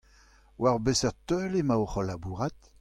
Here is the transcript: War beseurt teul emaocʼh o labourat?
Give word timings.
War 0.63 0.77
beseurt 0.85 1.19
teul 1.31 1.53
emaocʼh 1.61 1.97
o 1.99 2.01
labourat? 2.09 2.57